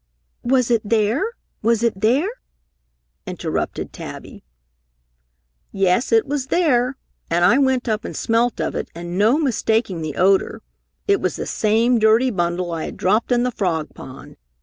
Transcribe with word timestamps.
"Was 0.41 0.71
it 0.71 0.81
there? 0.83 1.23
Was 1.61 1.83
it 1.83 2.01
there?" 2.01 2.27
interrupted 3.27 3.93
Tabby. 3.93 4.43
"Yes, 5.71 6.11
it 6.11 6.25
was 6.25 6.47
there, 6.47 6.97
and 7.29 7.45
I 7.45 7.59
went 7.59 7.87
up 7.87 8.03
and 8.03 8.15
smelt 8.17 8.59
of 8.59 8.73
it 8.73 8.89
and 8.95 9.15
no 9.15 9.37
mistaking 9.37 10.01
the 10.01 10.15
odor, 10.15 10.63
it 11.07 11.21
was 11.21 11.35
the 11.35 11.45
same 11.45 11.99
dirty 11.99 12.31
bundle 12.31 12.71
I 12.71 12.85
had 12.85 12.97
dropped 12.97 13.31
in 13.31 13.43
the 13.43 13.51
frog 13.51 13.93
pond! 13.93 14.37